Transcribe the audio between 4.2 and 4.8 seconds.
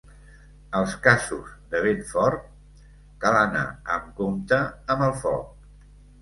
compte